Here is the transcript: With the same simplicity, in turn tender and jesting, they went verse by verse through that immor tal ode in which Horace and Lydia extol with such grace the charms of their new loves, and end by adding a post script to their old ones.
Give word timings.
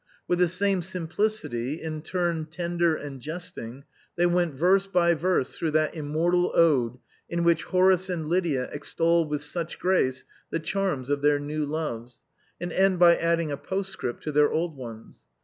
With 0.27 0.39
the 0.39 0.47
same 0.47 0.81
simplicity, 0.81 1.79
in 1.79 2.01
turn 2.01 2.45
tender 2.47 2.95
and 2.95 3.21
jesting, 3.21 3.83
they 4.15 4.25
went 4.25 4.55
verse 4.55 4.87
by 4.87 5.13
verse 5.13 5.55
through 5.55 5.69
that 5.73 5.93
immor 5.93 6.31
tal 6.31 6.51
ode 6.55 6.97
in 7.29 7.43
which 7.43 7.65
Horace 7.65 8.09
and 8.09 8.25
Lydia 8.25 8.67
extol 8.73 9.25
with 9.25 9.43
such 9.43 9.77
grace 9.77 10.25
the 10.49 10.57
charms 10.59 11.11
of 11.11 11.21
their 11.21 11.37
new 11.37 11.63
loves, 11.67 12.23
and 12.59 12.71
end 12.71 12.97
by 12.97 13.15
adding 13.15 13.51
a 13.51 13.57
post 13.57 13.91
script 13.91 14.23
to 14.23 14.31
their 14.31 14.51
old 14.51 14.75
ones. 14.75 15.23